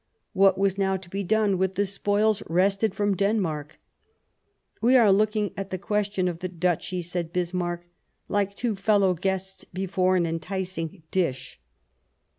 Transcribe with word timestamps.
What 0.33 0.57
was 0.57 0.79
now 0.79 0.97
to 0.97 1.09
be 1.11 1.23
done 1.23 1.59
with 1.59 1.75
the 1.75 1.85
spoils 1.85 2.41
wrested 2.49 2.95
from 2.95 3.15
Denmark?" 3.15 3.77
We 4.81 4.97
are 4.97 5.11
looking 5.11 5.53
at 5.55 5.69
the 5.69 5.77
question 5.77 6.27
of 6.27 6.39
the 6.39 6.47
Duchies," 6.49 7.11
said 7.11 7.31
Bismarck," 7.31 7.87
like 8.27 8.55
two 8.55 8.75
fellow 8.75 9.13
guests 9.13 9.63
before 9.63 10.15
an 10.15 10.25
enticing 10.25 11.03
dish." 11.11 11.59